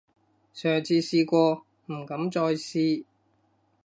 [0.03, 0.03] 上
[0.83, 3.05] 次試過，唔敢再試